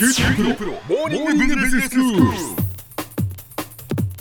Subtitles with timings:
[0.00, 2.22] 九州大学モーニングビジネススクール。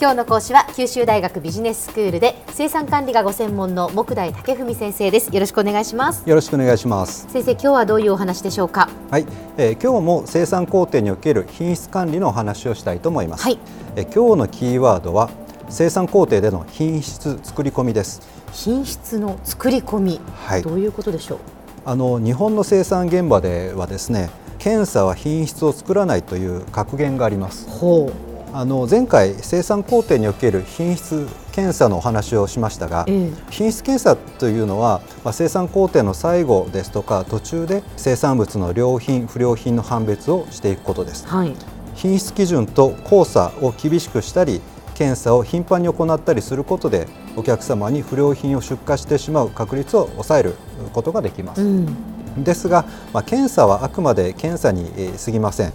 [0.00, 7.28] 今日の講師は九州大学ビジネススクールで生産管理がご専門の木大武文先生ですよろしくお願いしますよろしくお願いします。
[7.30, 8.88] 先生今日はどういうお話でしょうか？
[9.12, 9.26] はい、
[9.58, 13.44] えー今日も生産工程における品質管理のお話をしたいと思います。
[13.44, 13.58] はい
[13.94, 15.30] えー今日のキーワードは
[15.68, 18.22] 生産工程での品質作り込みです。
[18.52, 21.38] 品質の作り込み、はいどういうことでしょう？
[21.84, 24.30] あの日本の生産現場ではですね、
[24.60, 27.68] 検査は品質を作らないという格言があります。
[27.68, 28.12] ほ
[28.52, 41.26] あの前回生産工程における品質検査のお話をしましたが、ええ品質検査というのは、まあ、生産工程の最後ですとか途中で生産物の良品不良品の判別をしていくことです。
[41.26, 41.54] はい
[41.94, 44.60] 品質基準と交差を厳しくしたり
[44.94, 50.54] 検査を頻繁に行ったりすることでお客様に不良品を出荷してしまう確率を抑える
[50.92, 51.62] ことができます。
[51.62, 51.96] うん
[52.44, 55.72] ですが、まあ、検査はあくまで検査にえー過ぎません。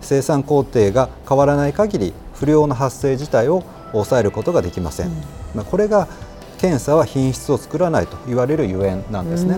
[0.00, 5.08] 生産工程が変わらない限り不良の発生自体を抑えることができません、
[5.54, 6.08] まあ、これが
[6.58, 9.56] 検査は品質を作らないと言われるゆえんなんですね、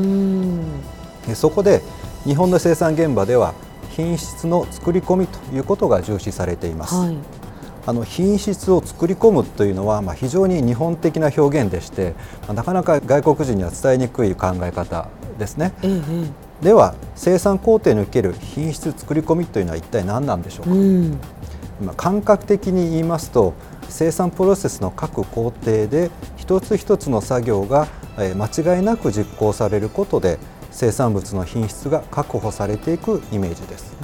[1.35, 1.83] そこで
[2.23, 3.55] 日本の生産現場では
[3.91, 7.17] 品質の作り込みということが重視されています、はい。
[7.85, 15.09] あの品質を作り込むというのは、まあ、非常に日本的な表現でして、まあなかなか外国人には伝えにくい考え方
[15.41, 15.73] ですね。
[15.83, 16.01] ええ
[16.33, 21.11] えでは生産工程における品質作り込みというのは一体何なんでしょうか、えうん。
[21.83, 23.55] まあ感覚的に言いますと
[23.89, 30.39] 生産プロセスの各工程で一つ一つの作業がえー間違いなく実行されることで
[30.71, 33.97] 生産物の品質が確保されていくイメージです。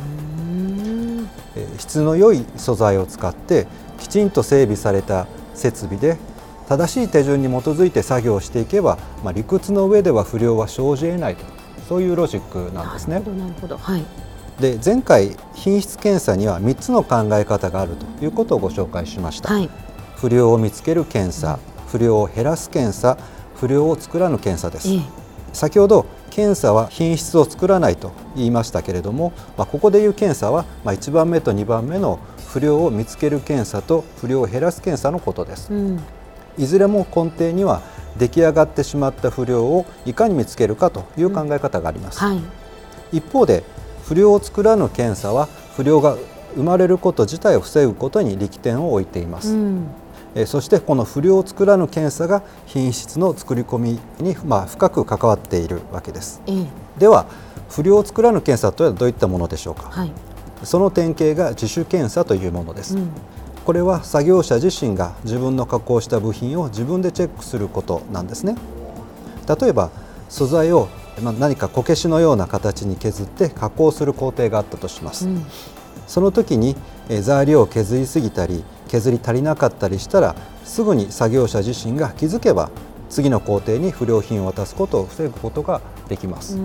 [1.78, 3.66] 質の良い素材を使って
[3.98, 6.16] きちんと整備された設備で
[6.68, 11.44] 正しい手順に基づいて作業していけば、まあ、理屈の上では不良は生じ得ないと
[11.88, 13.14] そういうロジックなんですね。
[13.14, 13.30] なるほ。
[13.30, 13.76] どなるほど。
[13.78, 14.04] はい。
[14.60, 19.70] で前回品質検査には3つの考え方があるということをご紹介しました、はい。
[20.16, 23.18] 不良を見つける検査不良を減らす検査
[23.56, 25.00] 不良を作らぬ検査です、ええ。
[25.52, 32.18] 先ほど検査は品質を作らないと言いましたけれども、まあ、ここでいう検査は、まあ、1番目と2番目の
[32.48, 35.72] 不良を見つける検査と不良を減らす検査のことです。
[35.72, 36.00] うん。
[36.58, 37.82] いずれも根底には
[38.18, 42.40] 出来上がってしまった不良をいかに見つけるかという考え方があります、はい。
[43.12, 43.64] 一方で
[44.04, 46.16] 不良を作らぬ検査は不良が
[46.54, 49.86] 生まれること自体を防ぐことに力点を置いています、うん。
[50.34, 56.40] えーそしてこの不良を作らぬ検査が品質の作り込みに、まあ、深く関わっているわけです。
[56.46, 56.66] ええ。
[56.98, 57.26] では
[57.68, 59.88] 不良を作らぬ検査とはどういったものでしょうか？
[59.90, 60.12] はい。
[60.64, 63.10] その典型が自主検査というものです、うん
[63.64, 68.56] これは作業者自身が自分の加工した部品を自分でチェックすることなんですね。
[69.60, 69.90] 例えば
[70.28, 70.88] 素材を
[71.22, 75.46] まあ何かこけしのような形に削って加工する工程があったとします、うん。
[76.06, 76.76] その時に
[77.08, 80.34] えー材料を削りすぎたり削り足りなかったりしたら
[80.64, 82.70] すぐに作業者自身が気づけば
[83.10, 85.80] 次の工程に不良品を渡すことを防ぐことが
[86.12, 86.58] できます、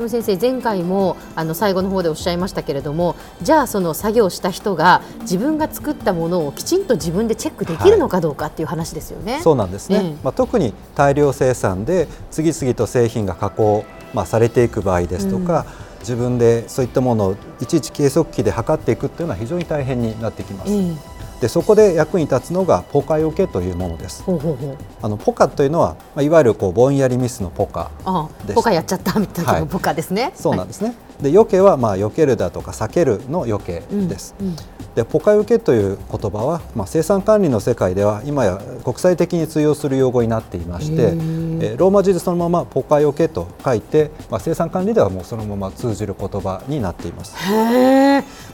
[0.00, 9.40] うん、先生前回もあの最後の方でおっしゃいましたけれどもじゃあその作業した人が自分が作ったものをきちんと自分でチェックできるのかどうかっていう話ですよね。
[9.42, 10.16] そうなんですね、ええ。
[10.24, 13.84] まあ、特に大量生産で次々と製品が加工、
[14.14, 15.66] まあ、されていく場合ですとか、
[16.00, 24.22] 自分でそういったものをいちいち計測器で測っていくっていうのは非常に大変になってきます、ええでそこで役に立つのがポカよけというものです。
[24.22, 24.76] ほうほうほう。
[25.02, 28.54] あのポカというのは、まあ、いわゆるこうぼんやりミスのポカあです。
[28.54, 30.32] ポカやっちゃったみたいはないポカですね。
[30.34, 34.56] そうなんですね、でよけはまあ避けるだとか避けるのよけはいです、うんうん。
[34.94, 41.14] でポカよけという言葉は、まあ、生産管理の世界では今や国際的に通用する用語になっていまして、へ
[41.72, 47.34] えローマ字でそのままポカよけと書いて、まあ、生産管理ではもうそのまま通じる言葉になっています。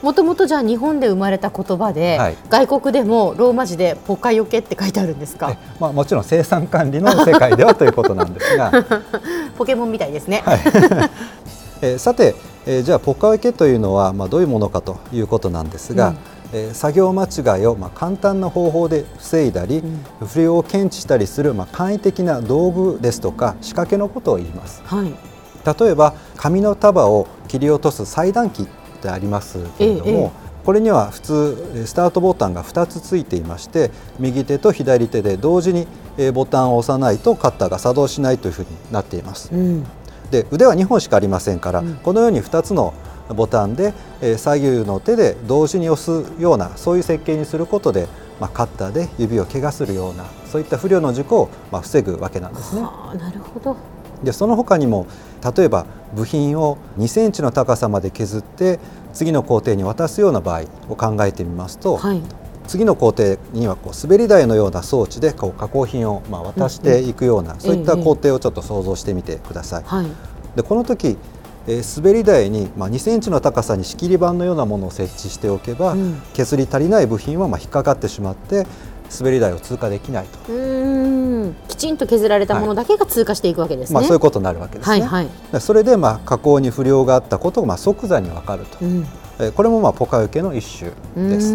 [0.02, 2.36] もともとじゃあ日本で生まれた言葉で、はい。
[2.48, 5.50] 外国でもローマ字でポカよけって書いてあるんですか？
[5.52, 5.58] え。
[5.80, 8.72] まあ、もちろん生産管理の世界ではということなんですが、
[9.58, 10.42] ポケモンみたいですね。
[11.82, 12.34] えーさて、
[12.66, 16.16] えーじゃあポカよけというのは、まあ、どういうものかということなんですが、うん
[16.52, 19.82] えー作業間違いを、まあ、簡単な方法で防いだり、
[20.26, 24.82] 不良を検知したりする、まあ、簡易的な道具ですとか仕掛けのことを言います。
[24.84, 25.14] はい。
[25.80, 28.66] 例えば紙の束を切り落とす裁断機っ
[29.00, 30.30] てありますけれども、えええ
[30.62, 35.88] これには普通えースタートボタンが2つついていまして右手と左手で同時に
[36.18, 39.50] えーボタンを押さないとカッターが作動しないというふうになっています。
[39.52, 39.84] うん。
[40.32, 42.94] で腕は2本しかありませんから、うんこのように2つの
[43.28, 48.08] ボタンで、えー左右の手で同時に押すようなそういう設計にすることで、
[48.40, 52.82] まあ、カッターで指を怪我するようなそういった不良の事故を、まあ、防ぐわけなんですね。
[52.82, 53.76] はあ、なるほど。
[54.24, 55.06] でその他にも
[55.56, 58.78] 例えば部品を2センチの高さまで削って
[59.12, 62.22] 次の工程に渡すような場合を考えてみますと、はい、
[62.66, 69.84] 次の工程にはこう滑り台のような装置でこう加工品をまあ渡していくような、うんうん、そういった工程をちょっと想像してみてください。
[69.84, 70.06] はい、
[70.56, 71.16] でこの時
[71.64, 78.66] えー、滑り台に、まあ、2センチの高さに仕切り板のようなものを設置しておけば、うん、削り足りない部品はまあ引っかかってしまって
[79.16, 80.52] 滑り台を通過できないと。
[80.52, 81.54] うん。
[81.68, 89.06] きちんと削られたものだけが通過していくわけですね、はい、まあ、そういうことになるわけですね、はいはい、それでまあ加工に不良があったことがまあ即座に分かると、うん、
[89.38, 90.92] えー、これもまあポカ受けの一種
[91.28, 91.54] です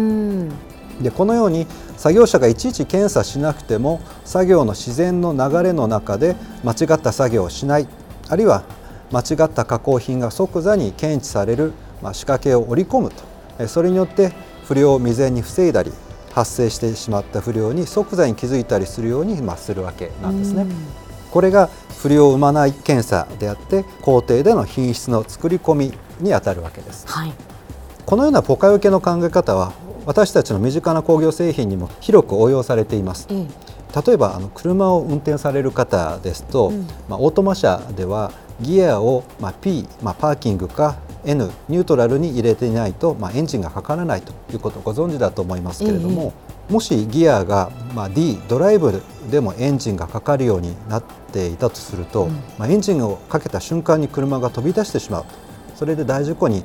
[1.00, 1.66] でこのように
[1.96, 7.88] 作業者がいちいち検査しなくても作業の自然の流れの中で間違った作業をしない
[8.28, 8.64] あるいは
[9.12, 11.72] 間違った加工品が即座に検知される、
[12.02, 13.68] まあ、仕掛けを織り込むと。
[13.68, 14.32] それによって
[14.66, 15.90] 不良を未然に防いだり
[16.32, 20.66] 発生してしまった不良に即座に気づいたりするように、まあ、するわけなんですね。
[21.30, 21.68] これが
[21.98, 27.32] 不良を生まない検査であって工程での品質の作り込みにあたるわけです、はい、
[28.06, 29.72] このようなポカ受けの考え方は
[30.08, 38.32] 私たちの身近な工業製品にも広く応用されています、うん、例えばあの車を運転される方ですと、うん、まあ、オートマ車では
[38.62, 40.96] ギアを、まあ、P、まあ、パーキングか
[41.26, 46.32] N ニュートラルに入れていないと、まあ、エンジンがかからないということをご存知だと思いますけれども、
[46.70, 55.24] えもしギアが、まあ、D ドライブでもエンジンがかかるようになっていたとすると、うん、まあ、エンジンをかけた瞬間に車が飛び出してしまう。
[55.74, 56.64] それで大事故に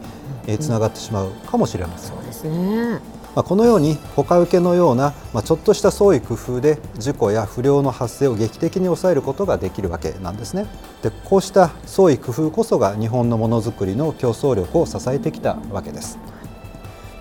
[0.59, 2.15] つながってしまうかもしれません。
[2.15, 10.67] そうですねまあ、このように他受けのような、まあ、ちょっとした創意工夫で事故や不良の発生を劇的に抑えることができるわけなんですね。
[11.01, 16.19] でこうした創意工夫こそが日本のものづくりの競争力を支えてきたわけです。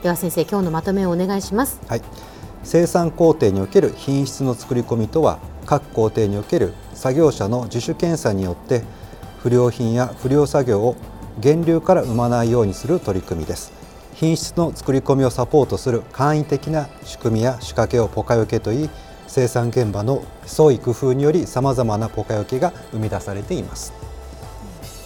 [0.02, 1.80] では先生今日のまとめをお願いします。
[1.88, 2.02] はい。
[2.64, 8.82] 生産工程における品質の作り込みとは各工程における作業者の自主検査によって
[9.42, 10.94] 不良品や不良作業を
[11.42, 13.81] 源流から生まないようにする取り組みです。
[14.22, 18.90] 品質の作り込みをサポートする簡易的な仕組みや仕掛けをポカヨケといい
[19.26, 23.92] 生産現場の創意工夫によりさまざまなポカヨケが生み出されています。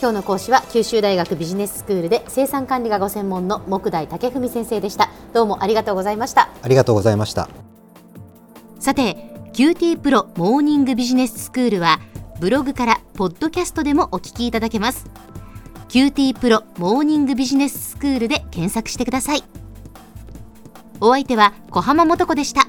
[0.03, 5.09] 今日の講師は九州大学ビジネススクールで生産管理がご専門の木大武文先生でした。
[5.33, 6.51] どうもありがとうございました。
[6.61, 7.49] ありがとうございました。
[8.79, 12.01] さて QT プロモーニングビジネススクールは
[12.39, 15.07] ブログからポッドキャストでもお聞きいただけます
[15.89, 19.45] QT プロモーニングビジネススクールで検索してください。
[21.01, 22.67] お相手は小浜もとこでした。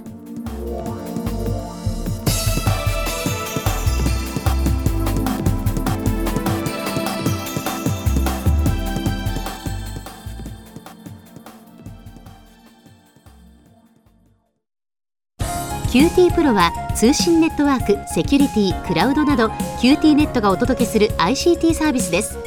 [15.89, 19.47] QT プロは通信ネットワーク、セキュリティ、クラウドなど
[19.81, 22.46] QT ネットがお届けする ICT サービスです。